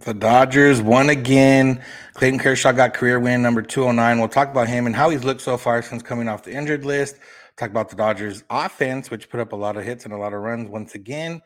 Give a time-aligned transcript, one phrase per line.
[0.00, 1.82] The Dodgers won again.
[2.14, 4.18] Clayton Kershaw got career win number 209.
[4.18, 6.84] We'll talk about him and how he's looked so far since coming off the injured
[6.84, 7.16] list.
[7.56, 10.32] Talk about the Dodgers offense, which put up a lot of hits and a lot
[10.32, 11.42] of runs once again.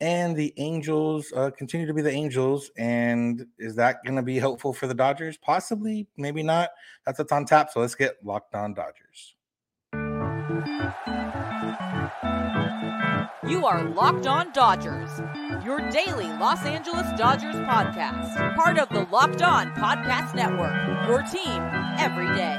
[0.00, 2.72] And the Angels uh, continue to be the Angels.
[2.76, 5.36] And is that going to be helpful for the Dodgers?
[5.36, 6.70] Possibly, maybe not.
[7.06, 7.70] That's what's on tap.
[7.70, 9.36] So let's get locked on Dodgers.
[13.48, 15.10] You are Locked On Dodgers,
[15.64, 18.56] your daily Los Angeles Dodgers podcast.
[18.56, 20.74] Part of the Locked On Podcast Network,
[21.08, 21.62] your team
[21.98, 22.58] every day.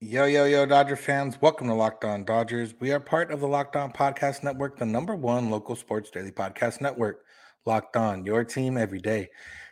[0.00, 1.40] Yo, yo, yo, Dodger fans.
[1.40, 2.74] Welcome to Locked On Dodgers.
[2.80, 6.32] We are part of the Locked On Podcast Network, the number one local sports daily
[6.32, 7.24] podcast network.
[7.64, 9.28] Locked On, your team every day.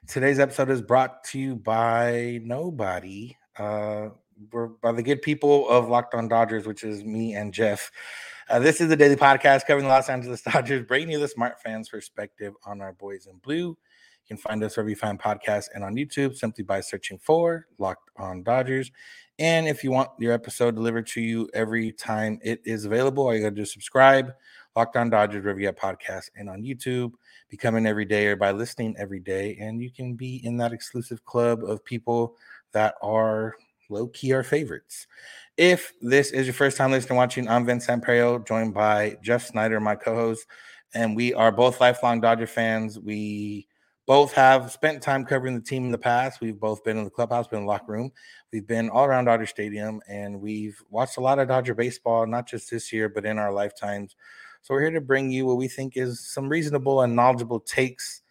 [0.07, 3.37] Today's episode is brought to you by nobody.
[3.59, 4.11] Uh,
[4.53, 7.91] we're by the good people of Locked On Dodgers, which is me and Jeff.
[8.51, 11.61] Uh, this is the daily podcast covering the Los Angeles Dodgers, bringing you the smart
[11.63, 13.69] fans' perspective on our boys in blue.
[13.69, 13.77] You
[14.29, 18.11] can find us wherever you find podcasts and on YouTube simply by searching for Locked
[18.19, 18.91] On Dodgers.
[19.39, 23.35] And if you want your episode delivered to you every time it is available, all
[23.35, 24.33] you got to do is subscribe.
[24.77, 27.13] Locked On Dodgers, wherever podcast and on YouTube.
[27.49, 29.57] Becoming every day or by listening every day.
[29.61, 32.37] And you can be in that exclusive club of people
[32.73, 33.55] that are
[33.89, 35.07] low key our favorites.
[35.57, 39.79] If this is your first time listening watching, I'm Vince Samperio, joined by Jeff Snider,
[39.79, 40.47] my co host.
[40.95, 42.99] And we are both lifelong Dodger fans.
[42.99, 43.69] We
[44.07, 46.41] both have spent time covering the team in the past.
[46.41, 48.13] We've both been in the clubhouse, been in the locker room.
[48.53, 52.47] We've been all around Dodger Stadium, and we've watched a lot of Dodger baseball, not
[52.47, 54.15] just this year, but in our lifetimes.
[54.65, 58.23] So we're here to bring you what we think is some reasonable and knowledgeable takes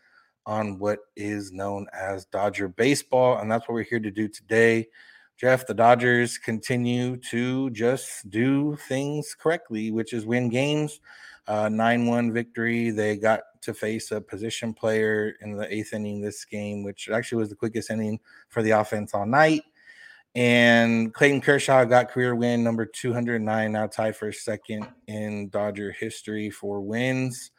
[0.48, 3.38] on what is known as Dodger baseball.
[3.38, 4.88] And that's what we're here to do today.
[5.38, 11.02] Jeff, the Dodgers continue to just do things correctly, which is win games.
[11.46, 12.90] Uh, 9 1 victory.
[12.90, 17.38] They got to face a position player in the eighth inning this game, which actually
[17.38, 19.62] was the quickest inning for the offense all night.
[20.36, 26.50] And Clayton Kershaw got career win number 209, now tied for second in Dodger history
[26.50, 27.52] for wins.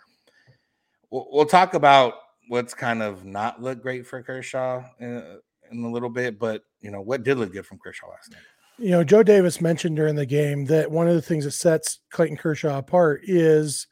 [1.11, 2.15] We'll, we'll talk about
[2.49, 5.39] what's kind of not looked great for Kershaw in,
[5.71, 8.41] in a little bit, but you know what did look good from Kershaw last night.
[8.79, 12.01] You know, Joe Davis mentioned during the game that one of the things that sets
[12.11, 13.87] Clayton Kershaw apart is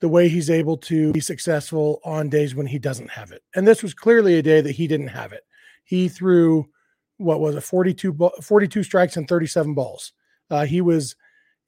[0.00, 3.42] the way he's able to be successful on days when he doesn't have it.
[3.54, 5.42] And this was clearly a day that he didn't have it.
[5.84, 6.68] He threw
[7.20, 10.12] what was it 42 42 strikes and 37 balls.
[10.50, 11.14] Uh, he was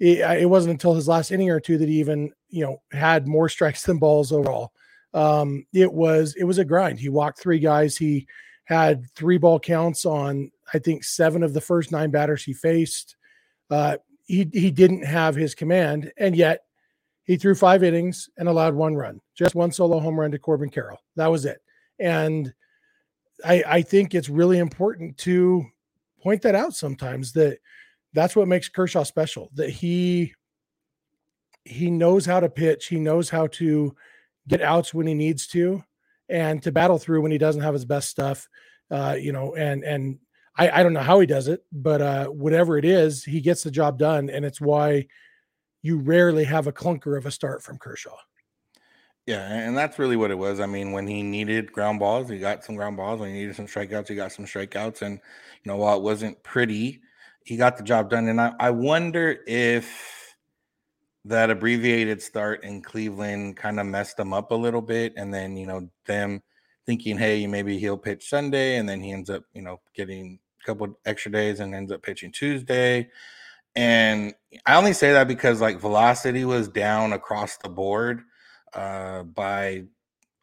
[0.00, 3.28] it, it, wasn't until his last inning or two that he even you know had
[3.28, 4.72] more strikes than balls overall.
[5.14, 6.98] Um, it was it was a grind.
[6.98, 7.96] He walked three guys.
[7.96, 8.26] He
[8.64, 13.16] had three ball counts on i think seven of the first nine batters he faced.
[13.70, 13.96] Uh,
[14.26, 16.64] he he didn't have his command and yet
[17.24, 20.70] he threw five innings and allowed one run just one solo home run to corbin
[20.70, 21.00] carroll.
[21.16, 21.60] That was it.
[21.98, 22.52] And
[23.44, 25.64] I, I think it's really important to
[26.22, 27.58] point that out sometimes that
[28.12, 30.34] that's what makes Kershaw special that he
[31.64, 33.94] he knows how to pitch he knows how to
[34.48, 35.82] get outs when he needs to
[36.28, 38.48] and to battle through when he doesn't have his best stuff
[38.91, 40.19] uh you know and and
[40.56, 43.62] I, I don't know how he does it but uh whatever it is he gets
[43.62, 45.06] the job done and it's why
[45.82, 48.16] you rarely have a clunker of a start from Kershaw
[49.27, 50.59] yeah, and that's really what it was.
[50.59, 53.21] I mean, when he needed ground balls, he got some ground balls.
[53.21, 55.03] When he needed some strikeouts, he got some strikeouts.
[55.03, 55.21] And
[55.62, 57.00] you know, while it wasn't pretty,
[57.44, 58.28] he got the job done.
[58.28, 60.34] And I, I wonder if
[61.25, 65.12] that abbreviated start in Cleveland kind of messed him up a little bit.
[65.16, 66.43] And then, you know, them
[66.84, 70.66] thinking, hey, maybe he'll pitch Sunday, and then he ends up, you know, getting a
[70.66, 73.09] couple extra days and ends up pitching Tuesday.
[73.77, 74.34] And
[74.66, 78.22] I only say that because like velocity was down across the board
[78.75, 79.84] uh, by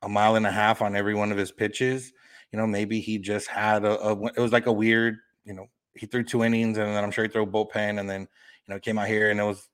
[0.02, 2.14] a mile and a half on every one of his pitches.
[2.52, 5.68] You know, maybe he just had a, a it was like a weird, you know,
[5.94, 8.74] he threw two innings and then I'm sure he threw a bullpen and then, you
[8.74, 9.68] know, came out here and it was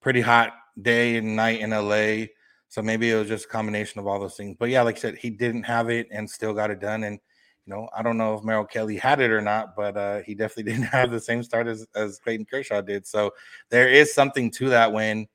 [0.00, 2.26] pretty hot day and night in LA.
[2.68, 4.56] So maybe it was just a combination of all those things.
[4.58, 7.04] But yeah, like I said, he didn't have it and still got it done.
[7.04, 7.18] And
[7.66, 10.34] you know, I don't know if Merrill Kelly had it or not, but uh, he
[10.34, 13.06] definitely didn't have the same start as, as Clayton Kershaw did.
[13.06, 13.32] So
[13.68, 15.28] there is something to that when,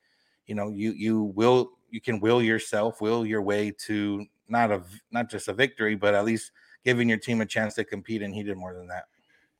[0.45, 4.81] you know, you you will you can will yourself, will your way to not a
[5.11, 6.51] not just a victory, but at least
[6.83, 8.21] giving your team a chance to compete.
[8.21, 9.05] And he did more than that.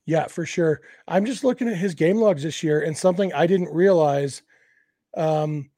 [0.05, 0.81] Yeah, for sure.
[1.07, 4.41] I'm just looking at his game logs this year, and something I didn't realize.
[5.15, 5.69] Um,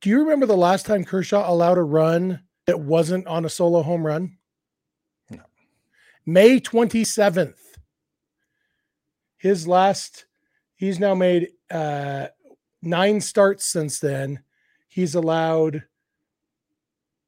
[0.00, 3.82] do you remember the last time Kershaw allowed a run that wasn't on a solo
[3.82, 4.38] home run?
[5.30, 5.42] No.
[6.24, 7.54] May 27th.
[9.38, 10.26] His last
[10.76, 12.26] He's now made uh,
[12.82, 14.42] nine starts since then.
[14.96, 15.82] He's allowed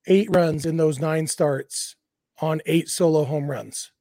[0.07, 1.97] eight runs in those nine starts
[2.41, 3.93] on eight solo home runs.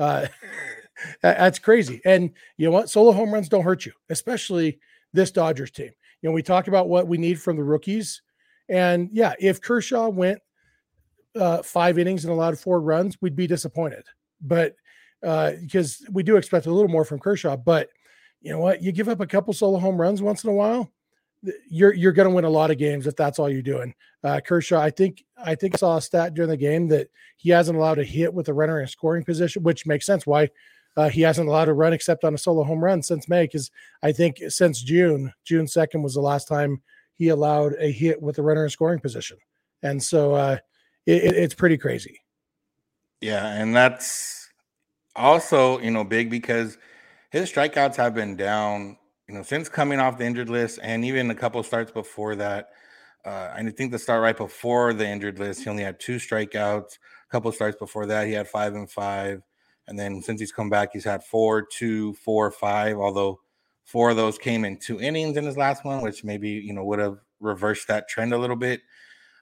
[0.00, 0.26] Uh,
[1.22, 2.00] that's crazy.
[2.04, 2.90] And you know what?
[2.90, 4.80] Solo home runs don't hurt you, especially
[5.12, 5.92] this Dodgers team.
[6.22, 8.20] You know, we talk about what we need from the rookies.
[8.68, 10.40] And yeah, if Kershaw went
[11.36, 14.02] uh, five innings and allowed four runs, we'd be disappointed.
[14.40, 14.74] But
[15.22, 17.90] uh, because we do expect a little more from Kershaw, but
[18.40, 18.82] you know what?
[18.82, 20.90] You give up a couple solo home runs once in a while,
[21.68, 23.94] you're you're going to win a lot of games if that's all you're doing.
[24.22, 27.76] Uh, Kershaw, I think I think saw a stat during the game that he hasn't
[27.76, 30.26] allowed a hit with a runner in scoring position, which makes sense.
[30.26, 30.50] Why
[30.96, 33.70] uh, he hasn't allowed a run except on a solo home run since May, because
[34.02, 36.82] I think since June, June second was the last time
[37.14, 39.36] he allowed a hit with a runner in scoring position,
[39.82, 40.58] and so uh,
[41.06, 42.20] it, it's pretty crazy.
[43.20, 44.48] Yeah, and that's
[45.16, 46.78] also you know big because
[47.30, 48.96] his strikeouts have been down
[49.28, 52.70] you know, since coming off the injured list and even a couple starts before that,
[53.24, 56.98] uh, I think the start right before the injured list, he only had two strikeouts.
[56.98, 59.42] A couple starts before that, he had five and five.
[59.86, 62.98] And then since he's come back, he's had four, two, four, five.
[62.98, 63.40] Although
[63.84, 66.84] four of those came in two innings in his last one, which maybe you know
[66.84, 68.80] would have reversed that trend a little bit.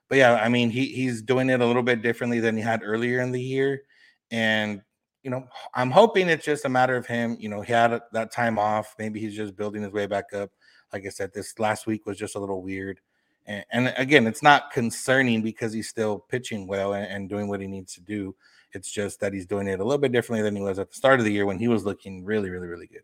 [0.08, 2.82] But yeah, I mean, he he's doing it a little bit differently than he had
[2.84, 3.82] earlier in the year,
[4.30, 4.82] and
[5.22, 7.36] you know, I'm hoping it's just a matter of him.
[7.38, 8.94] You know, he had a, that time off.
[8.98, 10.50] Maybe he's just building his way back up.
[10.92, 13.00] Like I said, this last week was just a little weird.
[13.46, 17.60] And, and again, it's not concerning because he's still pitching well and, and, doing what
[17.60, 18.34] he needs to do.
[18.72, 20.96] It's just that he's doing it a little bit differently than he was at the
[20.96, 23.02] start of the year when he was looking really, really, really good.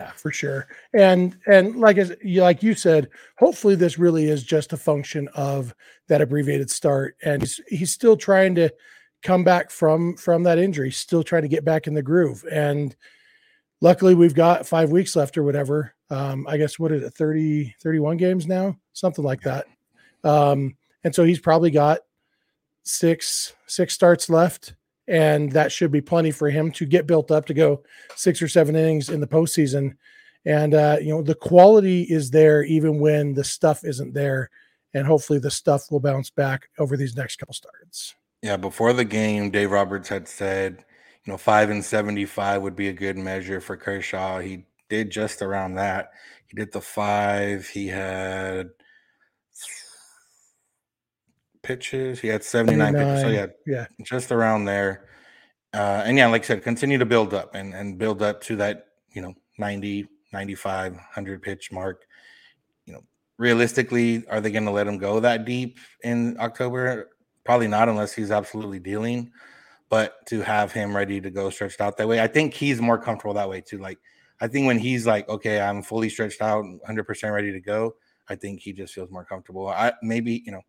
[0.00, 0.68] Yeah, for sure.
[0.92, 3.08] And and like as like you said,
[3.38, 5.74] hopefully this really is just a function of
[6.08, 8.70] that abbreviated start, and he's he's still trying to
[9.22, 12.44] come back from from that injury, still trying to get back in the groove.
[12.50, 12.94] And
[13.80, 15.94] luckily we've got five weeks left or whatever.
[16.10, 19.66] Um, I guess what is it, 30, 31 games now, something like that.
[20.22, 22.00] Um, and so he's probably got
[22.84, 24.74] six, six starts left.
[25.08, 27.84] And that should be plenty for him to get built up to go
[28.16, 29.96] six or seven innings in the postseason.
[30.44, 34.50] And uh, you know, the quality is there even when the stuff isn't there.
[34.94, 38.14] And hopefully the stuff will bounce back over these next couple starts.
[38.46, 40.84] Yeah, before the game, Dave Roberts had said,
[41.24, 44.38] you know, five and 75 would be a good measure for Kershaw.
[44.38, 46.12] He did just around that.
[46.46, 47.66] He did the five.
[47.66, 48.70] He had
[51.64, 52.20] pitches.
[52.20, 53.20] He had 79, 79 pitches.
[53.20, 55.08] So, yeah, yeah, just around there.
[55.74, 58.54] Uh, and yeah, like I said, continue to build up and, and build up to
[58.58, 62.04] that, you know, 90, 95, 100 pitch mark.
[62.84, 63.00] You know,
[63.38, 67.08] realistically, are they going to let him go that deep in October?
[67.46, 69.32] Probably not unless he's absolutely dealing.
[69.88, 72.98] But to have him ready to go stretched out that way, I think he's more
[72.98, 73.78] comfortable that way too.
[73.78, 73.98] Like
[74.40, 77.94] I think when he's like, okay, I'm fully stretched out, 100% ready to go,
[78.28, 79.68] I think he just feels more comfortable.
[79.68, 80.62] I maybe, you know,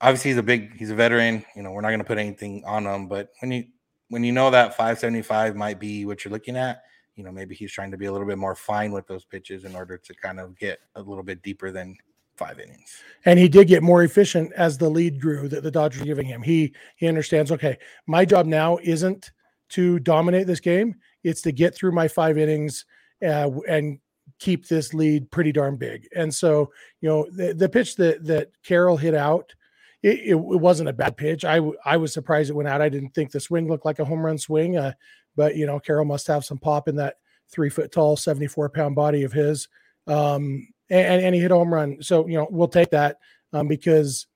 [0.00, 1.44] obviously he's a big, he's a veteran.
[1.56, 3.64] You know, we're not going to put anything on him, but when you
[4.10, 6.82] when you know that 575 might be what you're looking at,
[7.16, 9.64] you know, maybe he's trying to be a little bit more fine with those pitches
[9.64, 11.96] in order to kind of get a little bit deeper than
[12.36, 13.02] five innings.
[13.24, 16.26] And he did get more efficient as the lead grew that the Dodgers were giving
[16.26, 16.42] him.
[16.42, 19.30] He he understands, okay, my job now isn't
[19.70, 22.84] to dominate this game, it's to get through my five innings
[23.24, 23.98] uh, and
[24.38, 26.06] keep this lead pretty darn big.
[26.14, 29.54] And so, you know, the, the pitch that that Carroll hit out,
[30.02, 31.44] it, it, it, wasn't a bad pitch.
[31.44, 32.82] I I was surprised it went out.
[32.82, 34.92] I didn't think the swing looked like a home run swing, uh,
[35.36, 37.16] but you know, Carroll must have some pop in that
[37.50, 39.68] three foot tall, 74 pound body of his.
[40.06, 42.02] Um, and, and he hit a home run.
[42.02, 43.18] So, you know, we'll take that
[43.52, 44.26] um, because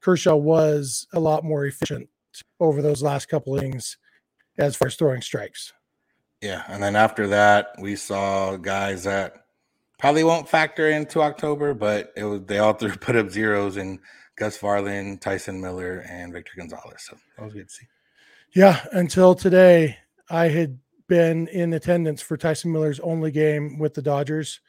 [0.00, 2.08] Kershaw was a lot more efficient
[2.60, 3.96] over those last couple innings
[4.58, 5.72] as far as throwing strikes.
[6.42, 6.62] Yeah.
[6.68, 9.46] And then after that, we saw guys that
[9.98, 13.98] probably won't factor into October, but it was they all threw put up zeros in
[14.36, 17.02] Gus Varland, Tyson Miller, and Victor Gonzalez.
[17.08, 17.86] So that was good to see.
[18.54, 18.84] Yeah.
[18.92, 19.98] Until today,
[20.28, 24.60] I had been in attendance for Tyson Miller's only game with the Dodgers.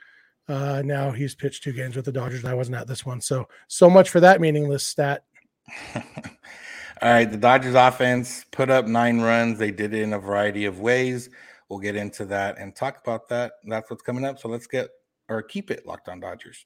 [0.47, 3.19] Uh, now he's pitched two games with the Dodgers, I wasn't at this one.
[3.19, 5.23] So, so much for that meaningless stat.
[5.95, 9.59] All right, the Dodgers offense put up nine runs.
[9.59, 11.29] They did it in a variety of ways.
[11.69, 13.53] We'll get into that and talk about that.
[13.65, 14.39] That's what's coming up.
[14.39, 14.89] So let's get
[15.29, 16.65] or keep it locked on Dodgers.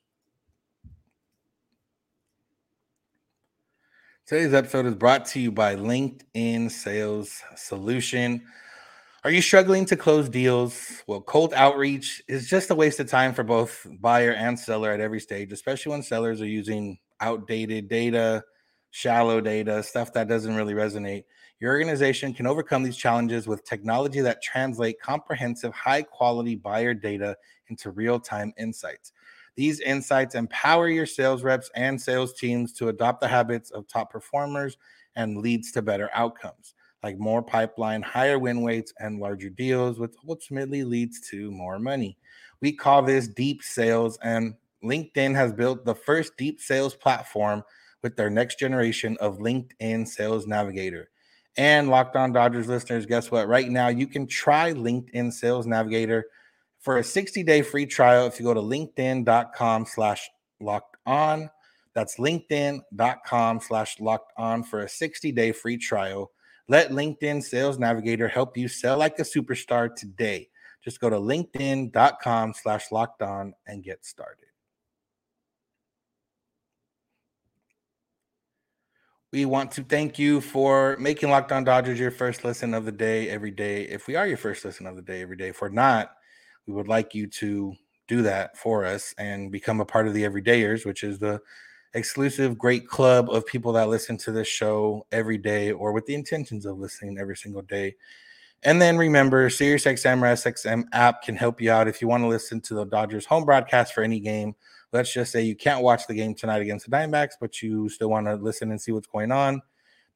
[4.27, 8.43] Today's episode is brought to you by LinkedIn Sales Solution.
[9.23, 11.03] Are you struggling to close deals?
[11.05, 14.99] Well, cold outreach is just a waste of time for both buyer and seller at
[14.99, 18.43] every stage, especially when sellers are using outdated data,
[18.89, 21.25] shallow data, stuff that doesn't really resonate.
[21.59, 27.37] Your organization can overcome these challenges with technology that translate comprehensive, high quality buyer data
[27.67, 29.11] into real time insights.
[29.55, 34.09] These insights empower your sales reps and sales teams to adopt the habits of top
[34.11, 34.77] performers
[35.15, 40.13] and leads to better outcomes, like more pipeline, higher win weights, and larger deals, which
[40.27, 42.17] ultimately leads to more money.
[42.61, 47.63] We call this deep sales, and LinkedIn has built the first deep sales platform
[48.03, 51.09] with their next generation of LinkedIn Sales Navigator.
[51.57, 53.47] And Locked On Dodgers listeners, guess what?
[53.47, 56.25] Right now, you can try LinkedIn Sales Navigator
[56.79, 60.29] for a 60-day free trial if you go to linkedin.com slash
[60.59, 61.49] locked on.
[61.93, 66.31] That's linkedin.com slash locked on for a 60-day free trial.
[66.71, 70.47] Let LinkedIn Sales Navigator help you sell like a superstar today.
[70.81, 74.45] Just go to linkedin.com slash locked on and get started.
[79.33, 82.91] We want to thank you for making Locked On Dodgers your first listen of the
[82.93, 83.83] day every day.
[83.83, 86.11] If we are your first listen of the day every day, if we're not,
[86.67, 87.73] we would like you to
[88.07, 91.41] do that for us and become a part of the Everydayers, which is the
[91.93, 96.15] exclusive great club of people that listen to this show every day or with the
[96.15, 97.95] intentions of listening every single day.
[98.63, 102.27] And then remember, SiriusXM or SXM app can help you out if you want to
[102.27, 104.55] listen to the Dodgers home broadcast for any game
[104.93, 108.09] let's just say you can't watch the game tonight against the Diamondbacks, but you still
[108.09, 109.61] want to listen and see what's going on,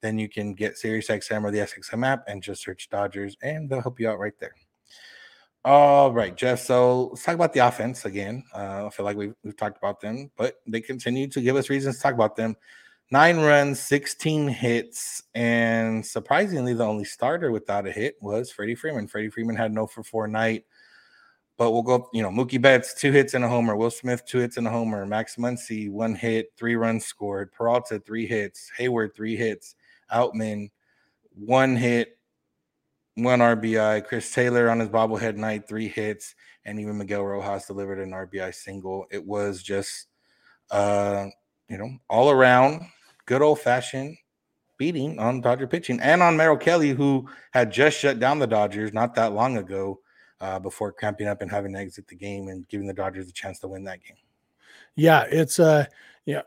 [0.01, 3.82] then you can get SiriusXM or the SXM app and just search Dodgers, and they'll
[3.82, 4.55] help you out right there.
[5.66, 6.60] All right, Jeff.
[6.60, 8.44] So let's talk about the offense again.
[8.54, 11.72] Uh, I feel like we've, we've talked about them, but they continue to give us
[11.72, 12.56] reasons to talk about them.
[13.10, 19.08] Nine runs, 16 hits, and surprisingly, the only starter without a hit was Freddie Freeman.
[19.08, 20.66] Freddie Freeman had no for four night.
[21.58, 23.76] But we'll go, you know, Mookie Betts, two hits and a homer.
[23.76, 25.04] Will Smith, two hits and a homer.
[25.08, 27.52] Max Muncy, one hit, three runs scored.
[27.54, 28.70] Peralta, three hits.
[28.78, 29.74] Heyward, three hits.
[30.14, 30.70] Outman,
[31.34, 32.15] one hit,
[33.16, 34.06] one RBI.
[34.06, 36.36] Chris Taylor on his bobblehead night, three hits.
[36.66, 39.06] And even Miguel Rojas delivered an RBI single.
[39.12, 40.08] It was just,
[40.72, 41.28] uh,
[41.70, 42.82] you know, all around
[43.26, 44.18] good old fashioned
[44.78, 48.94] beating on Dodger pitching and on Merrill Kelly, who had just shut down the Dodgers
[48.94, 50.00] not that long ago
[50.42, 53.32] uh, before cramping up and having to exit the game and giving the Dodgers a
[53.32, 54.18] chance to win that game.
[54.96, 55.86] Yeah, it's uh
[56.26, 56.42] yeah.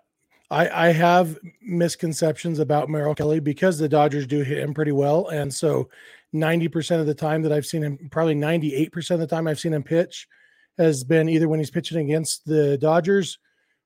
[0.50, 5.28] I, I have misconceptions about Merrill Kelly because the Dodgers do hit him pretty well.
[5.28, 5.90] And so
[6.34, 9.72] 90% of the time that I've seen him, probably 98% of the time I've seen
[9.74, 10.28] him pitch
[10.76, 13.38] has been either when he's pitching against the Dodgers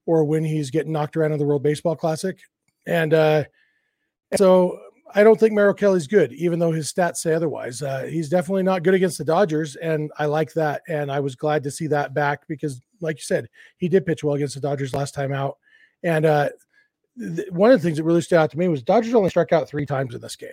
[0.06, 2.38] or when he's getting knocked around in the World Baseball Classic.
[2.86, 3.44] And uh,
[4.36, 4.78] so
[5.14, 7.82] I don't think Merrill Kelly's good, even though his stats say otherwise.
[7.82, 10.82] Uh, he's definitely not good against the Dodgers, and I like that.
[10.88, 14.24] And I was glad to see that back because, like you said, he did pitch
[14.24, 15.58] well against the Dodgers last time out.
[16.02, 16.48] And uh,
[17.18, 19.52] th- one of the things that really stood out to me was Dodgers only struck
[19.52, 20.50] out three times in this game.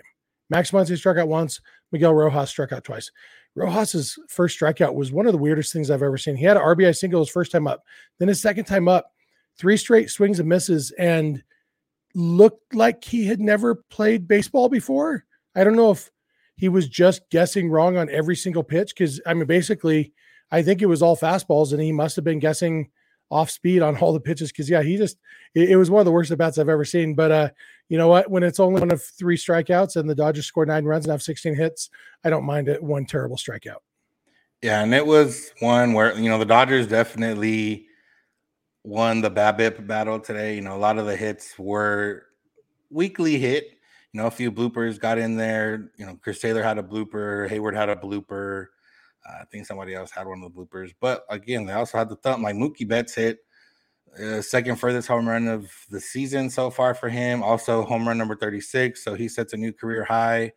[0.50, 1.62] Max Muncy struck out once.
[1.92, 3.12] Miguel Rojas struck out twice.
[3.56, 6.36] Rojas's first strikeout was one of the weirdest things I've ever seen.
[6.36, 7.84] He had an RBI single his first time up.
[8.20, 9.12] Then his second time up,
[9.58, 11.44] three straight swings and misses, and–
[12.16, 15.26] looked like he had never played baseball before.
[15.56, 16.10] I don't know if
[16.56, 20.14] he was just guessing wrong on every single pitch because I mean, basically,
[20.52, 22.90] I think it was all fastballs, and he must have been guessing
[23.32, 25.18] off speed on all the pitches because yeah, he just
[25.56, 27.16] it, it, was one of the worst at bats I've ever seen.
[27.16, 27.50] But uh,
[27.88, 28.30] you know what?
[28.30, 31.22] When it's only one of three strikeouts and the Dodgers score nine runs and have
[31.22, 31.90] 16 hits,
[32.24, 32.82] I don't mind it.
[32.82, 33.80] One terrible strikeout.
[34.62, 37.88] Yeah, and it was one where you know the Dodgers definitely
[38.84, 40.56] won the BABIP battle today.
[40.56, 42.24] You know, a lot of the hits were
[42.90, 43.72] weakly hit.
[44.12, 45.92] You know, a few bloopers got in there.
[45.98, 48.68] You know, Chris Taylor had a blooper, Heyward had a blooper.
[49.26, 50.94] I think somebody else had one of the bloopers.
[51.00, 52.44] But again, they also had the thump.
[52.44, 53.40] Like Mookie Betts hit
[54.22, 57.44] uh, second furthest home run of the season so far for him.
[57.44, 59.04] Also, home run number 36.
[59.04, 60.52] So he sets a new career high.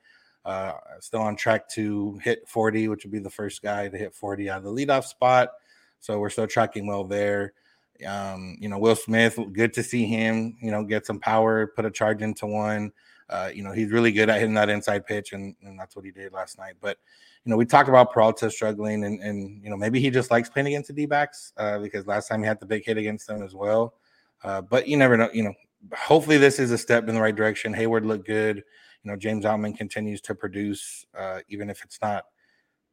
[0.45, 4.14] Uh, still on track to hit 40, which would be the first guy to hit
[4.14, 5.50] 40 out of the leadoff spot.
[6.00, 7.52] So we're still tracking well there.
[8.07, 11.85] Um, you know, Will Smith, good to see him, you know, get some power, put
[11.85, 12.90] a charge into one.
[13.32, 16.04] Uh, you know, he's really good at hitting that inside pitch, and, and that's what
[16.04, 16.74] he did last night.
[16.82, 16.98] But,
[17.44, 20.50] you know, we talked about Peralta struggling, and, and you know, maybe he just likes
[20.50, 23.26] playing against the D backs uh, because last time he had the big hit against
[23.26, 23.94] them as well.
[24.44, 25.54] Uh, but you never know, you know,
[25.96, 27.72] hopefully this is a step in the right direction.
[27.74, 28.58] Heyward looked good.
[29.02, 32.26] You know, James Outman continues to produce, uh, even if it's not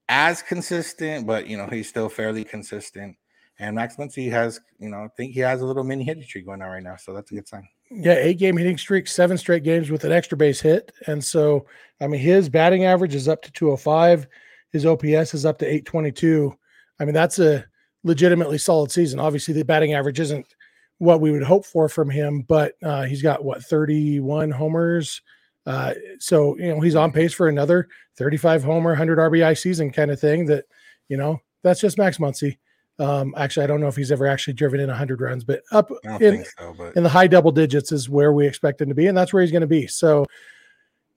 [0.08, 3.18] as consistent, but, you know, he's still fairly consistent.
[3.60, 6.46] And Max Muncy has, you know, I think he has a little mini hitting streak
[6.46, 6.96] going on right now.
[6.96, 7.68] So that's a good sign.
[7.92, 10.92] Yeah, eight game hitting streak, seven straight games with an extra base hit.
[11.08, 11.66] And so,
[12.00, 14.28] I mean, his batting average is up to 205.
[14.72, 16.56] His OPS is up to 822.
[17.00, 17.66] I mean, that's a
[18.04, 19.20] legitimately solid season.
[19.20, 20.46] Obviously, the batting average isn't
[21.00, 25.22] what we would hope for from him, but uh, he's got what 31 homers,
[25.66, 30.12] Uh, so you know he's on pace for another 35 homer, 100 RBI season kind
[30.12, 30.46] of thing.
[30.46, 30.66] That
[31.08, 32.58] you know that's just Max Muncy.
[33.00, 35.90] Um, actually, I don't know if he's ever actually driven in 100 runs, but up
[36.20, 36.96] in, so, but...
[36.98, 39.42] in the high double digits is where we expect him to be, and that's where
[39.42, 39.88] he's going to be.
[39.88, 40.26] So,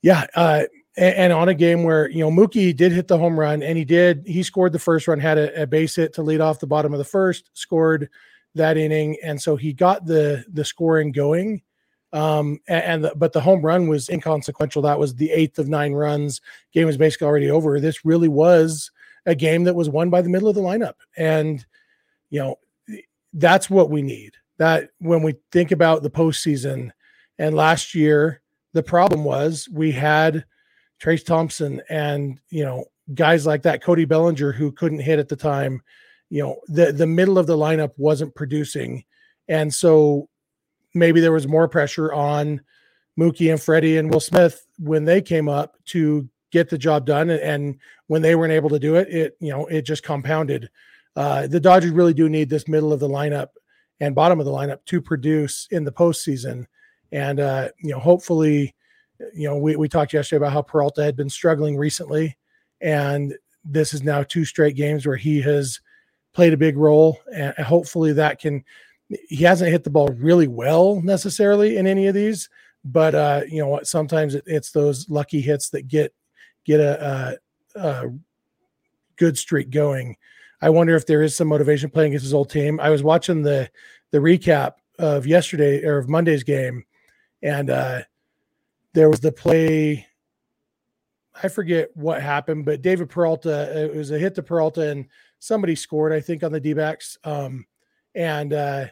[0.00, 0.62] yeah, uh,
[0.96, 3.76] and, and, on a game where you know Mookie did hit the home run, and
[3.76, 6.60] he did he scored the first run, had a, a base hit to lead off
[6.60, 8.08] the bottom of the first, scored
[8.54, 11.62] that inning, and so he got the the scoring going.
[12.12, 14.82] Um, and, and the, but the home run was inconsequential.
[14.82, 16.42] That was the eighth of nine runs.
[16.72, 17.80] Game was basically already over.
[17.80, 18.90] This really was
[19.24, 21.64] a game that was won by the middle of the lineup, and
[22.32, 22.56] you know
[23.34, 24.32] that's what we need.
[24.58, 26.90] That when we think about the postseason,
[27.38, 30.44] and last year the problem was we had
[31.00, 35.36] Trayce Thompson and you know guys like that, Cody Bellinger who couldn't hit at the
[35.36, 35.82] time.
[36.30, 39.04] You know the the middle of the lineup wasn't producing.
[39.48, 40.28] And so
[40.94, 42.62] maybe there was more pressure on
[43.20, 47.28] Mookie and Freddie and Will Smith when they came up to get the job done.
[47.28, 50.70] And when they weren't able to do it it you know it just compounded
[51.16, 53.48] uh, the Dodgers really do need this middle of the lineup
[54.00, 56.66] and bottom of the lineup to produce in the postseason
[57.12, 58.74] and uh, you know hopefully
[59.34, 62.36] you know we, we talked yesterday about how Peralta had been struggling recently
[62.80, 65.80] and this is now two straight games where he has
[66.32, 68.64] played a big role, and hopefully that can.
[69.28, 72.48] He hasn't hit the ball really well necessarily in any of these,
[72.82, 73.86] but uh, you know what?
[73.86, 76.14] Sometimes it, it's those lucky hits that get
[76.64, 77.38] get a,
[77.74, 78.10] a, a
[79.16, 80.16] good streak going.
[80.62, 82.80] I wonder if there is some motivation playing against his old team.
[82.80, 83.68] I was watching the
[84.12, 86.84] the recap of yesterday or of Monday's game,
[87.42, 88.02] and uh,
[88.94, 90.06] there was the play.
[91.42, 93.86] I forget what happened, but David Peralta.
[93.86, 95.06] It was a hit to Peralta, and
[95.40, 97.18] somebody scored, I think, on the D backs.
[97.24, 97.66] Um,
[98.14, 98.86] and uh,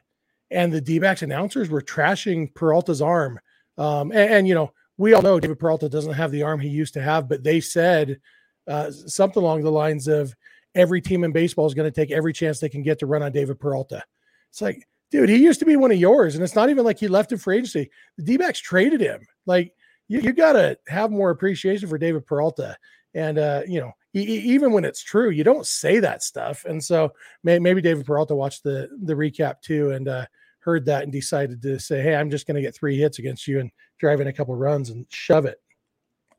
[0.51, 3.39] and the D backs announcers were trashing Peralta's arm.
[3.79, 6.69] Um, and, and, you know, we all know David Peralta doesn't have the arm he
[6.69, 8.21] used to have, but they said
[8.67, 10.35] uh, something along the lines of
[10.75, 13.23] every team in baseball is going to take every chance they can get to run
[13.23, 14.03] on David Peralta.
[14.51, 16.99] It's like, dude, he used to be one of yours, and it's not even like
[16.99, 17.91] he left him for agency.
[18.17, 19.21] The D backs traded him.
[19.47, 19.73] Like,
[20.09, 22.77] you, you got to have more appreciation for David Peralta.
[23.15, 26.65] And, uh, you know, even when it's true, you don't say that stuff.
[26.65, 27.13] And so
[27.45, 30.27] maybe David Peralta watched the the recap too and uh,
[30.59, 33.47] heard that and decided to say, "Hey, I'm just going to get three hits against
[33.47, 35.61] you and drive in a couple runs and shove it."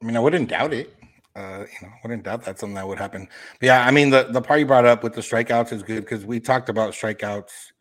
[0.01, 0.93] I mean, I wouldn't doubt it.
[1.35, 3.27] Uh, you know, I wouldn't doubt that's something that would happen.
[3.59, 6.01] But yeah, I mean, the the part you brought up with the strikeouts is good
[6.01, 7.71] because we talked about strikeouts.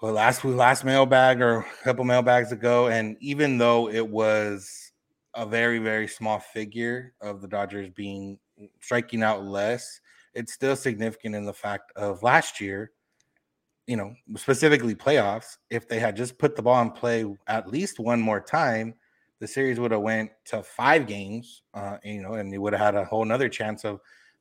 [0.00, 4.92] Well, last last mailbag or a couple mailbags ago, and even though it was
[5.34, 8.38] a very very small figure of the Dodgers being
[8.80, 10.00] striking out less,
[10.34, 12.92] it's still significant in the fact of last year,
[13.86, 15.58] you know, specifically playoffs.
[15.68, 18.94] If they had just put the ball in play at least one more time,
[19.40, 22.80] the series would have went to five games, uh, you know, and you would have
[22.80, 24.00] had a whole nother chance of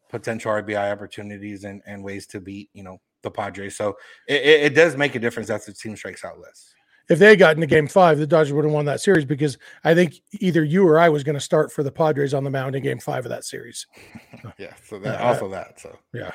[0.09, 3.75] potential RBI opportunities and, and ways to beat, you know, the Padres.
[3.75, 6.73] So it, it does make a difference that the team strikes out less
[7.09, 9.95] if they got into game five, the Dodgers would have won that series because I
[9.95, 12.75] think either you or I was going to start for the Padres on the mound
[12.75, 13.87] in game five of that series.
[14.59, 14.75] yeah.
[14.85, 15.79] So that, uh, also that.
[15.79, 16.31] So, yeah.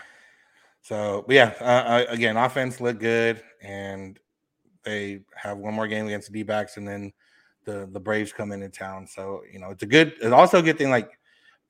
[0.83, 4.19] So, yeah, uh, again, offense looked good and
[4.83, 7.13] they have one more game against the D backs and then
[7.65, 9.07] the, the Braves come into town.
[9.07, 10.91] So, you know, it's a good, it's also a good thing.
[10.91, 11.19] Like,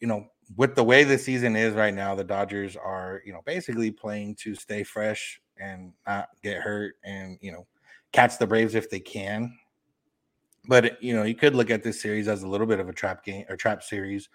[0.00, 0.26] you know,
[0.56, 4.36] with the way the season is right now, the Dodgers are, you know, basically playing
[4.36, 7.66] to stay fresh and not get hurt and, you know,
[8.12, 9.56] catch the Braves if they can.
[10.66, 12.92] But you know, you could look at this series as a little bit of a
[12.92, 14.28] trap game or trap series,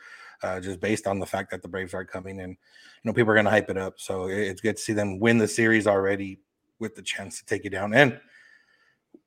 [0.43, 2.57] uh, just based on the fact that the Braves are coming and you
[3.03, 3.95] know people are going to hype it up.
[3.97, 6.39] So it's good to see them win the series already
[6.77, 8.19] with the chance to take it down and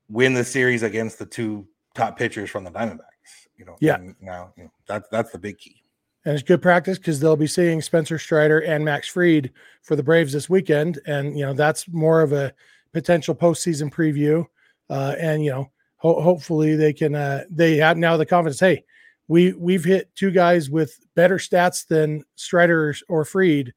[0.07, 3.47] win the series against the two top pitchers from the Diamondbacks.
[3.57, 3.97] You know, yeah.
[4.21, 5.83] Now you know that's that's the big key.
[6.25, 9.51] And it's good practice because they'll be seeing Spencer Strider and Max Fried
[9.81, 12.53] for the Braves this weekend, and you know that's more of a
[12.93, 14.45] potential postseason preview.
[14.89, 18.59] Uh, and you know, ho- hopefully they can uh, they have now the confidence.
[18.59, 18.85] Hey,
[19.27, 23.73] we we've hit two guys with better stats than Strider or Freed,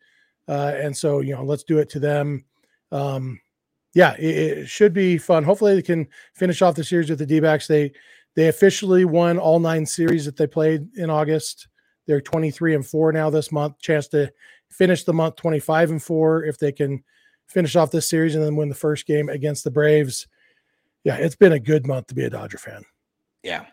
[0.48, 2.44] uh, and so you know, let's do it to them.
[2.92, 3.40] Um,
[3.96, 5.42] yeah, it, it, should be fun.
[5.42, 7.66] Hopefully they can finish off the series with the D-backs.
[7.66, 7.92] They
[8.35, 11.68] they officially won all nine series that they played in August.
[12.06, 13.78] They're 23 and 4 now this month.
[13.78, 14.30] Chance to
[14.70, 17.02] finish the month 25 and 4 if they can
[17.46, 20.28] finish off this series and then win the first game against the Braves.
[21.02, 22.82] Yeah, it's been a good month to be a Dodger fan.
[23.42, 23.64] Yeah.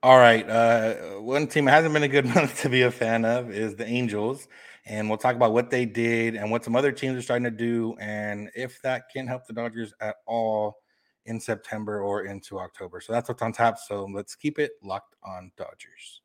[0.00, 0.48] All right.
[0.48, 3.86] Uh, one team hasn't been a good month to be a fan of is the
[3.86, 4.46] Angels.
[4.86, 7.50] And we'll talk about what they did and what some other teams are starting to
[7.50, 10.76] do and if that can help the Dodgers at all
[11.24, 13.00] in September or into October.
[13.00, 13.78] So that's what's on tap.
[13.78, 16.22] So let's keep it locked on Dodgers.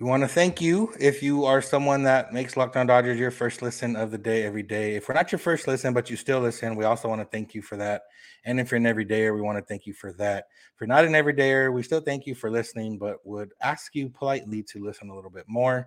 [0.00, 3.30] We want to thank you if you are someone that makes Locked On Dodgers your
[3.30, 4.94] first listen of the day every day.
[4.94, 7.54] If we're not your first listen, but you still listen, we also want to thank
[7.54, 8.04] you for that.
[8.46, 10.46] And if you're an everydayer, we want to thank you for that.
[10.74, 14.08] If you're not an everydayer, we still thank you for listening, but would ask you
[14.08, 15.86] politely to listen a little bit more.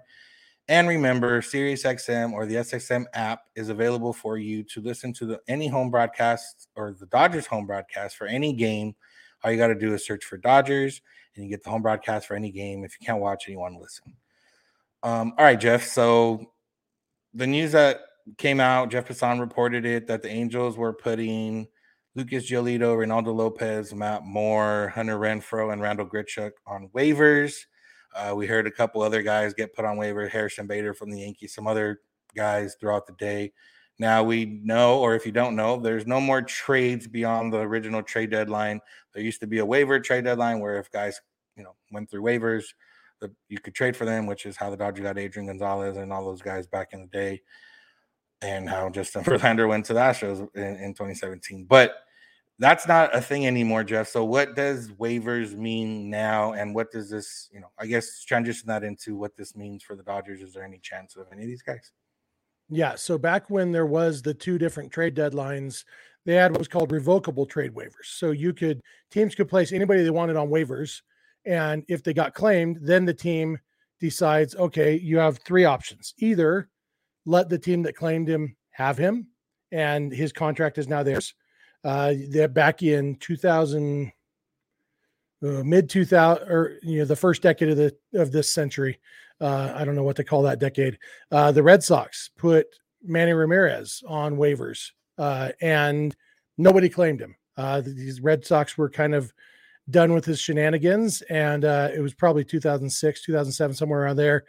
[0.68, 5.40] And remember, SiriusXM or the SXM app is available for you to listen to the,
[5.48, 8.94] any home broadcast or the Dodgers home broadcast for any game.
[9.44, 11.02] All you got to do is search for Dodgers
[11.36, 13.60] and you get the home broadcast for any game if you can't watch and you
[13.60, 14.14] want to listen.
[15.04, 15.84] Um, all right, Jeff.
[15.84, 16.52] So
[17.34, 18.02] the news that
[18.38, 21.68] came out, Jeff Passan reported it that the Angels were putting
[22.16, 27.66] Lucas Giolito, Reynaldo Lopez, Matt Moore, Hunter Renfroe, and Randall Grichuk on waivers.
[28.16, 31.22] Uh, we heard a couple other guys get put on waiver, Harrison Bader from the
[31.22, 32.02] Yankees, some other
[32.36, 33.52] guys throughout the day.
[34.00, 38.02] Now we know, or if you don't know, there's no more trades beyond the original
[38.02, 38.82] trade deadline.
[39.14, 41.22] There used to be a waiver trade deadline where if guys,
[41.56, 42.66] you know, went through waivers,
[43.48, 46.26] you could trade for them, which is how the Dodgers got Adrian Gonzalez and all
[46.26, 47.42] those guys back in the day,
[48.42, 51.66] and how Justin Verlander went to the Astros in, in 2017.
[51.66, 51.96] But
[52.60, 54.08] that's not a thing anymore, Jeff.
[54.08, 58.68] So what does waivers mean now, and what does this, you know, I guess transition
[58.68, 60.42] that into what this means for the Dodgers?
[60.42, 61.92] Is there any chance of any of these guys?
[62.70, 62.96] Yeah.
[62.96, 65.84] So back when there was the two different trade deadlines,
[66.26, 68.06] they had what was called revocable trade waivers.
[68.06, 71.02] So you could teams could place anybody they wanted on waivers,
[71.46, 73.60] and if they got claimed, then the team
[74.00, 76.70] decides, okay, you have three options: either
[77.26, 79.28] let the team that claimed him have him,
[79.72, 81.34] and his contract is now theirs.
[81.84, 84.12] Uh, they're back in 2000,
[85.44, 89.00] uh, mid 2000, or you know, the first decade of the of this century
[89.44, 90.98] uh, I don't know what to call that decade.
[91.30, 92.68] Uh, the Red Sox put
[93.04, 96.16] Manny Ramirez on waivers, uh, and
[96.58, 97.36] nobody claimed him.
[97.58, 99.34] Uh, these Red Sox were kind of
[99.90, 104.46] done with his shenanigans, and uh, it was probably 2006, 2007, somewhere around there.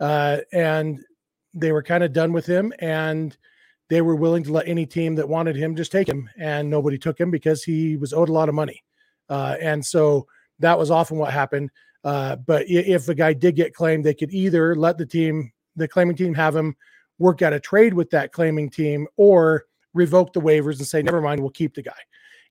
[0.00, 1.04] Uh, and
[1.52, 3.36] they were kind of done with him, and
[3.90, 6.96] they were willing to let any team that wanted him just take him, and nobody
[6.96, 8.82] took him because he was owed a lot of money.
[9.28, 10.26] and so
[10.60, 11.70] that was often what happened.
[12.04, 15.88] Uh, but if the guy did get claimed, they could either let the team, the
[15.88, 16.74] claiming team, have him
[17.18, 21.20] work out a trade with that claiming team or revoke the waivers and say, never
[21.20, 21.92] mind, we'll keep the guy.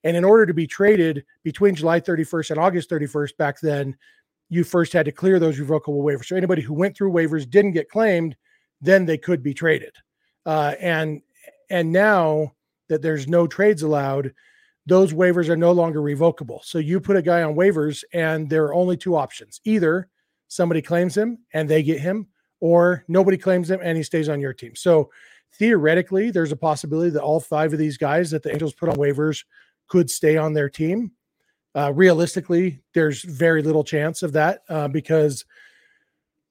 [0.04, 3.98] And in order to be traded between July 31st and August 31st back then,
[4.50, 6.26] you first had to clear those revocable waivers.
[6.26, 8.36] So anybody who went through waivers didn't get claimed,
[8.82, 9.96] then they could be traded.
[10.46, 11.22] Uh, and
[11.70, 12.54] and now
[12.88, 14.34] that there's no trades allowed,
[14.90, 16.62] those waivers are no longer revocable.
[16.64, 20.10] So you put a guy on waivers, and there are only two options either
[20.48, 22.28] somebody claims him and they get him,
[22.60, 24.76] or nobody claims him and he stays on your team.
[24.76, 25.12] So
[25.54, 28.96] theoretically, there's a possibility that all five of these guys that the Angels put on
[28.96, 29.46] waivers
[29.88, 31.12] could stay on their team.
[31.76, 35.46] Uh, realistically, there's very little chance of that uh, because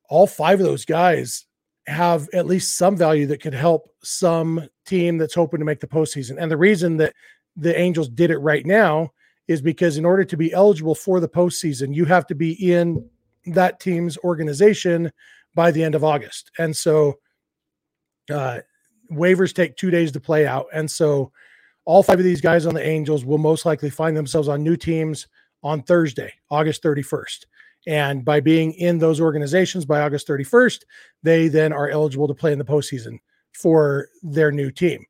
[0.09, 1.47] all five of those guys
[1.89, 5.87] have at least some value that could help some team that's hoping to make the
[5.87, 6.37] postseason.
[6.39, 7.15] And the reason that
[7.59, 9.13] the Angels did it right now
[9.49, 13.09] is because in order to be eligible for the postseason, you have to be in
[13.47, 15.11] that team's organization
[15.55, 16.51] by the end of August.
[16.59, 17.19] And so
[18.31, 18.59] uh,
[19.11, 20.67] waivers take two days to play out.
[20.73, 21.33] And so
[21.85, 24.77] all five of these guys on the Angels will most likely find themselves on new
[24.77, 25.27] teams
[25.63, 27.47] on Thursday, August 31st.
[27.87, 30.81] And by being in those organizations by August 31st,
[31.23, 33.19] they then are eligible to play in the postseason
[33.55, 35.05] for their new team.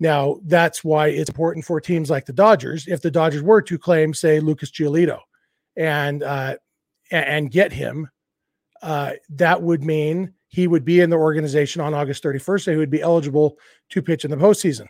[0.00, 3.78] Now, that's why it's important for teams like the Dodgers, if the Dodgers were to
[3.78, 5.20] claim, say, Lucas Giolito
[5.76, 6.56] and uh,
[7.10, 8.08] and get him,
[8.82, 12.64] uh, that would mean he would be in the organization on August 31st.
[12.64, 13.58] So he would be eligible
[13.90, 14.86] to pitch in the postseason.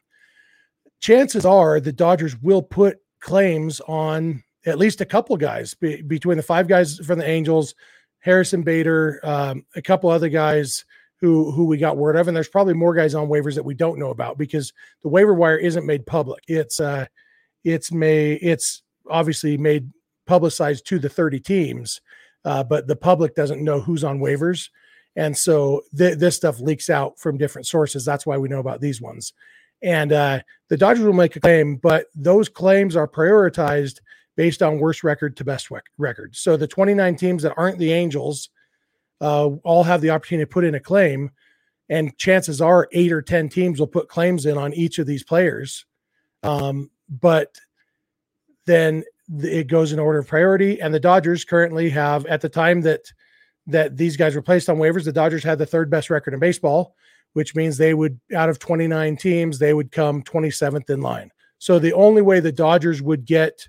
[1.01, 6.37] Chances are the Dodgers will put claims on at least a couple guys be, between
[6.37, 7.75] the five guys from the Angels,
[8.21, 10.85] Harrison Bader, um, a couple other guys
[11.21, 13.75] who who we got word of, and there's probably more guys on waivers that we
[13.75, 16.43] don't know about because the waiver wire isn't made public.
[16.49, 17.07] It's uh,
[17.65, 19.91] it's made it's obviously made
[20.27, 22.01] publicized to the 30 teams,
[22.45, 24.71] uh, but the public doesn't know who's on waivers,
[25.17, 28.05] and so th- this stuff leaks out from different sources.
[28.05, 29.33] That's why we know about these ones.
[29.83, 34.01] And uh, the Dodgers will make a claim, but those claims are prioritized
[34.37, 36.37] based on worst record to best record.
[36.37, 38.51] So the 29 teams that aren't the Angels
[39.21, 41.31] uh, all have the opportunity to put in a claim.
[41.89, 45.25] And chances are eight or 10 teams will put claims in on each of these
[45.25, 45.85] players.
[46.43, 47.59] Um, but
[48.67, 50.81] then it goes in order of priority.
[50.81, 53.13] And the Dodgers currently have, at the time that
[53.67, 56.41] that these guys were placed on waivers, the Dodgers had the third best record in
[56.41, 56.95] baseball,
[57.35, 61.31] which means they would, out of 29 teams, they would come 27th in line.
[61.59, 63.69] So the only way the Dodgers would get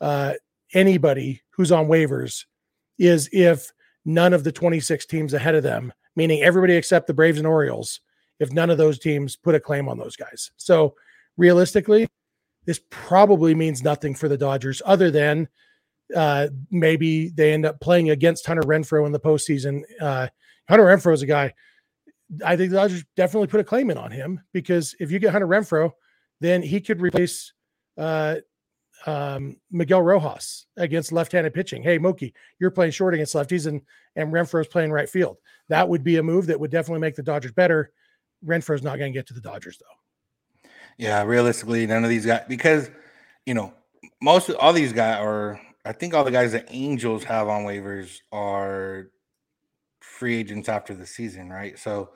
[0.00, 0.34] uh,
[0.74, 2.44] anybody who's on waivers
[2.98, 3.72] is if
[4.04, 8.00] none of the 26 teams ahead of them, meaning everybody except the Braves and Orioles,
[8.38, 10.50] if none of those teams put a claim on those guys.
[10.56, 10.94] So
[11.36, 12.08] realistically,
[12.66, 15.48] this probably means nothing for the Dodgers other than
[16.14, 19.82] uh, maybe they end up playing against Hunter Renfroe in the postseason.
[20.00, 20.28] Uh,
[20.68, 21.54] Hunter Renfroe is a guy.
[22.44, 25.32] I think the Dodgers definitely put a claim in on him because if you get
[25.32, 25.90] Hunter Renfroe,
[26.40, 27.52] then he could replace
[27.98, 28.36] uh,
[29.06, 31.82] um, Miguel Rojas against left-handed pitching.
[31.82, 33.80] Hey, Mookie, you're playing short against lefties, and
[34.16, 35.38] and Renfroe's playing right field.
[35.68, 37.92] That would be a move that would definitely make the Dodgers better.
[38.44, 40.60] Renfroe's not going to get to the Dodgers though.
[40.98, 42.90] Yeah, realistically, none of these guys because
[43.46, 43.72] you know
[44.20, 45.60] most of all these guys are.
[45.82, 49.10] I think all the guys that Angels have on waivers are
[50.00, 51.78] free agents after the season, right?
[51.78, 52.10] So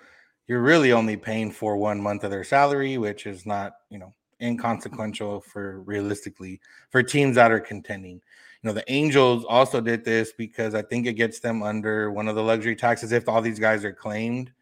[0.47, 4.13] you're really only paying for one month of their salary, which is not you know
[4.41, 8.15] inconsequential for realistically for teams that are contending.
[8.15, 12.29] You know, the Angels also did this because I think it gets them under one
[12.29, 14.53] of the luxury taxes if all these guys are claimed.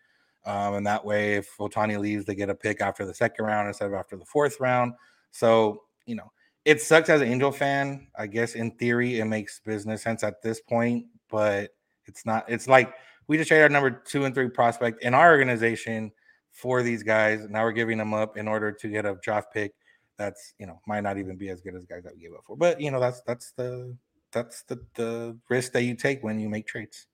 [0.44, 3.68] Um, and that way, if Ohtani leaves, they get a pick after the second round
[3.68, 4.94] instead of after the fourth round.
[5.30, 6.32] So, you know,
[6.64, 8.08] it sucks as an Angel fan.
[8.16, 11.70] I guess in theory, it makes business sense at this point, but
[12.06, 12.44] it's not.
[12.48, 12.92] It's like
[13.28, 16.12] we just traded our number two and three prospect in our organization
[16.52, 17.48] for these guys.
[17.48, 19.74] Now we're giving them up in order to get a draft pick
[20.18, 22.44] that's you know might not even be as good as guys that we gave up
[22.44, 22.56] for.
[22.56, 23.96] But you know that's that's the
[24.30, 27.06] that's the the risk that you take when you make trades.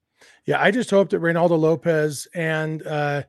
[0.45, 3.23] Yeah, I just hope that Reynaldo Lopez and uh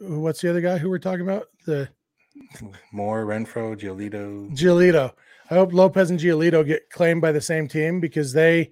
[0.00, 1.46] what's the other guy who we're talking about?
[1.64, 1.88] The
[2.92, 4.54] Moore, Renfroe, Giolito.
[4.54, 5.12] Giolito.
[5.50, 8.70] I hope Lopez and Giolito get claimed by the same team because they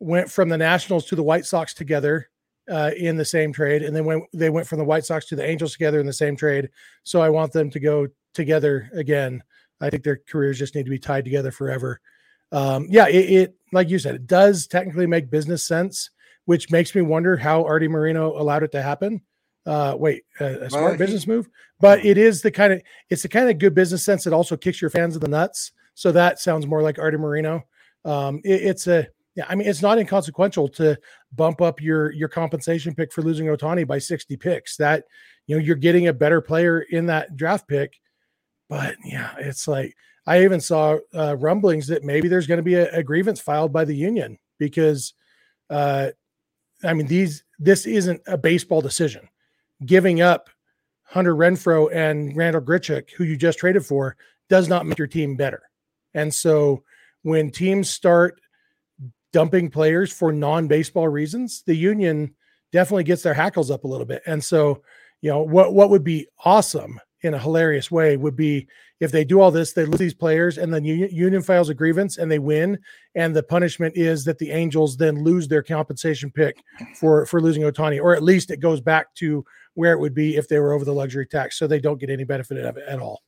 [0.00, 2.28] went from the Nationals to the White Sox together
[2.70, 5.36] uh, in the same trade, and then when they went from the White Sox to
[5.36, 6.70] the Angels together in the same trade.
[7.02, 9.42] So I want them to go together again.
[9.80, 12.00] I think their careers just need to be tied together forever.
[12.52, 16.10] Um, yeah, it, it, like you said, it does technically make business sense,
[16.44, 19.22] which makes me wonder how Arte Moreno allowed it to happen.
[19.66, 21.48] Uh, wait, a, a smart well, business move,
[21.80, 24.56] but it is the kind of it's the kind of good business sense that also
[24.56, 25.72] kicks your fans in the nuts.
[25.94, 27.64] So that sounds more like Arte Moreno.
[28.04, 30.98] Um, it, it's a yeah, I mean, it's not inconsequential to
[31.32, 34.76] bump up your your compensation pick for losing Ohtani by 60 picks.
[34.76, 35.04] That
[35.46, 38.00] you know, you're getting a better player in that draft pick.
[38.68, 39.94] But yeah, it's like
[40.26, 43.72] I even saw uh, rumblings that maybe there's going to be a, a, grievance filed
[43.72, 45.14] by the union because,
[45.70, 46.10] uh,
[46.84, 49.28] I mean, these this isn't a baseball decision.
[49.84, 50.50] Giving up
[51.04, 54.16] Hunter Renfroe and Randall Grichuk, who you just traded for,
[54.48, 55.62] does not make your team better.
[56.14, 56.82] And so
[57.22, 58.40] when teams start
[59.32, 62.34] dumping players for non-baseball reasons, the union
[62.72, 64.22] definitely gets their hackles up a little bit.
[64.26, 64.82] And so,
[65.20, 68.66] you know, what what would be awesome in a hilarious way would be
[69.00, 71.74] if they do all this, they lose these players, and then union, union files a
[71.74, 72.78] grievance and they win,
[73.14, 76.62] and the punishment is that the Angels then lose their compensation pick
[76.98, 80.36] for for losing Ohtani, or at least it goes back to where it would be
[80.36, 82.84] if they were over the luxury tax, so they don't get any benefit of it
[82.88, 83.22] at all.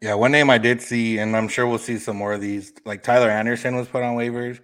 [0.00, 2.72] Yeah, one name I did see, and I'm sure we'll see some more of these.
[2.84, 4.60] Like Tyler Anderson was put on waivers,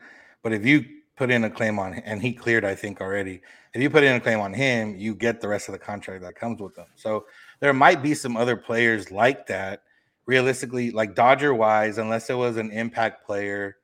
[0.46, 0.84] but if you
[1.16, 3.40] put in a claim on and he cleared, I think already.
[3.74, 6.22] If you put in a claim on him, you get the rest of the contract
[6.22, 6.86] that comes with them.
[6.94, 7.26] So
[7.58, 9.82] there might be some other players like that.
[10.24, 13.78] Realistically, like Dodger wise, unless it was an impact player,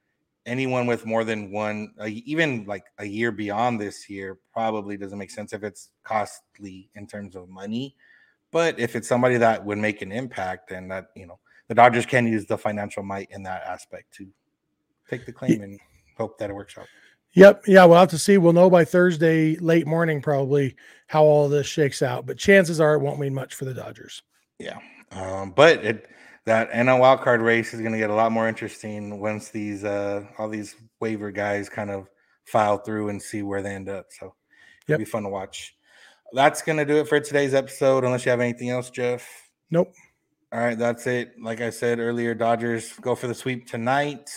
[0.47, 5.19] anyone with more than one, uh, even like a year beyond this year, probably doesn't
[5.19, 7.97] make sense if it's costly in terms of money.
[8.53, 12.07] But if it's somebody that would make an impact, and that you know the Dodgers
[12.07, 14.29] can use the financial might in that aspect to
[15.11, 15.81] take the claim and
[16.17, 16.87] hope that it works out.
[17.35, 17.65] Yep.
[17.67, 18.39] Yeah, we'll have to see.
[18.39, 22.27] We'll know by Thursday, late morning, probably how all this shakes out.
[22.27, 24.23] But chances are it won't mean much for the Dodgers.
[24.59, 24.79] Yeah.
[25.11, 26.09] Um, but it
[26.45, 29.85] that NL wild card race is going to get a lot more interesting once these
[29.85, 32.09] uh all these waiver guys kind of
[32.45, 34.07] file through and see where they end up.
[34.11, 34.35] So
[34.87, 34.99] it'll yep.
[34.99, 35.75] be fun to watch.
[36.33, 38.05] That's going to do it for today's episode.
[38.05, 39.27] Unless you have anything else, Jeff.
[39.71, 39.93] Nope.
[40.51, 41.33] All right, that's it.
[41.41, 44.31] Like I said earlier, Dodgers go for the sweep tonight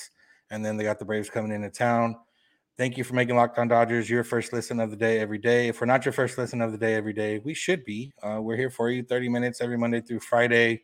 [0.55, 2.15] and then they got the Braves coming into town.
[2.77, 5.67] Thank you for making Locked On Dodgers your first listen of the day every day.
[5.67, 8.13] If we're not your first listen of the day every day, we should be.
[8.23, 10.83] Uh, we're here for you 30 minutes every Monday through Friday,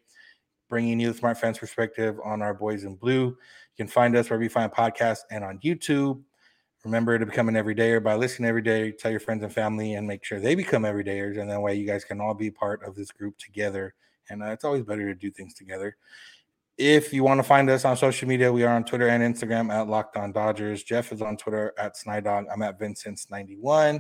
[0.70, 3.28] bringing you the Smart Fans perspective on our boys in blue.
[3.28, 3.38] You
[3.78, 6.22] can find us wherever you find podcasts and on YouTube.
[6.84, 8.92] Remember to become an everydayer by listening every day.
[8.92, 11.40] Tell your friends and family and make sure they become everydayers.
[11.40, 13.94] And that way you guys can all be part of this group together.
[14.30, 15.96] And uh, it's always better to do things together
[16.82, 19.72] if you want to find us on social media, we are on Twitter and Instagram
[19.72, 20.82] at Locked On Dodgers.
[20.82, 22.46] Jeff is on Twitter at Snydog.
[22.52, 24.00] I'm at Vincent's91.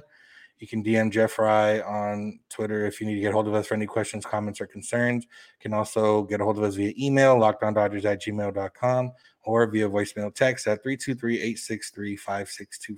[0.57, 3.67] You can DM Jeff Rye on Twitter if you need to get hold of us
[3.67, 5.25] for any questions, comments, or concerns.
[5.25, 9.11] You can also get a hold of us via email, lockedondodgers at gmail.com,
[9.43, 12.97] or via voicemail text at 323-863-5625.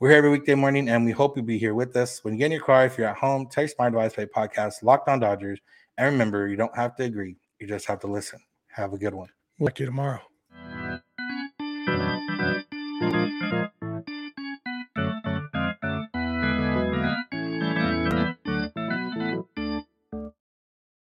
[0.00, 2.24] We're here every weekday morning, and we hope you'll be here with us.
[2.24, 4.82] When you get in your car, if you're at home, text my advice play podcast,
[4.82, 5.60] Locked On Dodgers.
[5.96, 7.36] And remember, you don't have to agree.
[7.60, 8.40] You just have to listen.
[8.76, 9.30] Have a good one.
[9.58, 10.20] We'll talk to you tomorrow.